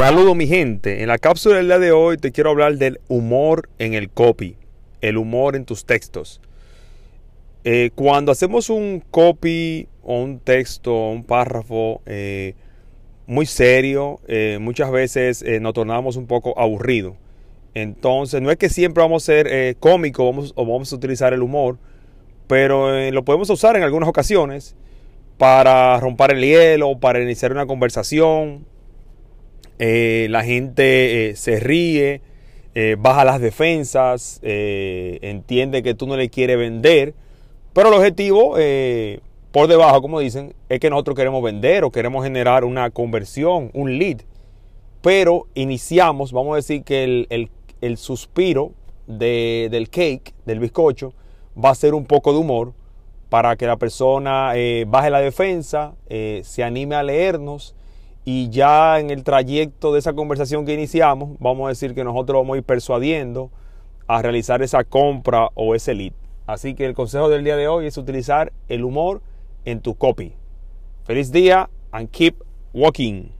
Saludos 0.00 0.34
mi 0.34 0.46
gente, 0.46 1.02
en 1.02 1.08
la 1.08 1.18
cápsula 1.18 1.56
del 1.56 1.66
día 1.66 1.78
de 1.78 1.92
hoy 1.92 2.16
te 2.16 2.32
quiero 2.32 2.48
hablar 2.48 2.78
del 2.78 3.02
humor 3.08 3.68
en 3.78 3.92
el 3.92 4.08
copy, 4.08 4.56
el 5.02 5.18
humor 5.18 5.56
en 5.56 5.66
tus 5.66 5.84
textos. 5.84 6.40
Eh, 7.64 7.90
cuando 7.94 8.32
hacemos 8.32 8.70
un 8.70 9.04
copy 9.10 9.88
o 10.02 10.22
un 10.22 10.38
texto, 10.38 11.10
un 11.10 11.22
párrafo 11.22 12.00
eh, 12.06 12.54
muy 13.26 13.44
serio, 13.44 14.20
eh, 14.26 14.56
muchas 14.58 14.90
veces 14.90 15.44
nos 15.60 15.74
tornamos 15.74 16.16
un 16.16 16.26
poco 16.26 16.58
aburridos. 16.58 17.16
Entonces, 17.74 18.40
no 18.40 18.50
es 18.50 18.56
que 18.56 18.70
siempre 18.70 19.02
vamos 19.02 19.24
a 19.24 19.26
ser 19.26 19.76
cómicos 19.76 20.24
vamos, 20.24 20.52
o 20.56 20.64
vamos 20.64 20.90
a 20.94 20.96
utilizar 20.96 21.34
el 21.34 21.42
humor, 21.42 21.76
pero 22.46 23.10
lo 23.10 23.22
podemos 23.22 23.50
usar 23.50 23.76
en 23.76 23.82
algunas 23.82 24.08
ocasiones 24.08 24.74
para 25.36 26.00
romper 26.00 26.30
el 26.30 26.40
hielo, 26.40 26.98
para 26.98 27.22
iniciar 27.22 27.52
una 27.52 27.66
conversación, 27.66 28.64
eh, 29.82 30.26
la 30.28 30.44
gente 30.44 31.30
eh, 31.30 31.36
se 31.36 31.58
ríe, 31.58 32.20
eh, 32.74 32.96
baja 32.98 33.24
las 33.24 33.40
defensas, 33.40 34.38
entiende 34.42 35.82
que 35.82 35.94
tú 35.94 36.06
no 36.06 36.18
le 36.18 36.28
quieres 36.28 36.58
vender, 36.58 37.14
pero 37.72 37.88
el 37.88 37.94
objetivo 37.94 38.56
por 39.52 39.68
debajo, 39.68 40.02
como 40.02 40.20
dicen, 40.20 40.54
es 40.68 40.80
que 40.80 40.90
nosotros 40.90 41.16
queremos 41.16 41.42
vender 41.42 41.84
o 41.84 41.90
queremos 41.90 42.22
generar 42.22 42.64
una 42.64 42.90
conversión, 42.90 43.70
un 43.72 43.98
lead. 43.98 44.18
Pero 45.00 45.46
iniciamos, 45.54 46.30
vamos 46.30 46.52
a 46.52 46.56
decir 46.56 46.84
que 46.84 47.26
el, 47.80 47.96
suspiro 47.96 48.72
del 49.06 49.88
cake, 49.88 50.34
del 50.44 50.60
bizcocho, 50.60 51.14
va 51.56 51.70
a 51.70 51.74
ser 51.74 51.94
un 51.94 52.04
poco 52.04 52.34
de 52.34 52.38
humor 52.38 52.74
para 53.30 53.56
que 53.56 53.66
la 53.66 53.78
persona 53.78 54.52
baje 54.86 55.08
la 55.08 55.20
defensa, 55.20 55.94
se 56.06 56.62
anime 56.62 56.96
a 56.96 57.02
leernos 57.02 57.74
y 58.32 58.48
ya 58.48 59.00
en 59.00 59.10
el 59.10 59.24
trayecto 59.24 59.92
de 59.92 59.98
esa 59.98 60.12
conversación 60.12 60.64
que 60.64 60.72
iniciamos, 60.72 61.30
vamos 61.40 61.66
a 61.66 61.70
decir 61.70 61.96
que 61.96 62.04
nosotros 62.04 62.38
vamos 62.38 62.54
a 62.54 62.58
ir 62.58 62.62
persuadiendo 62.62 63.50
a 64.06 64.22
realizar 64.22 64.62
esa 64.62 64.84
compra 64.84 65.48
o 65.54 65.74
ese 65.74 65.94
lead. 65.94 66.12
Así 66.46 66.76
que 66.76 66.86
el 66.86 66.94
consejo 66.94 67.28
del 67.28 67.42
día 67.42 67.56
de 67.56 67.66
hoy 67.66 67.86
es 67.86 67.96
utilizar 67.96 68.52
el 68.68 68.84
humor 68.84 69.20
en 69.64 69.80
tu 69.80 69.96
copy. 69.96 70.32
Feliz 71.02 71.32
día 71.32 71.68
and 71.90 72.08
keep 72.12 72.36
walking. 72.72 73.32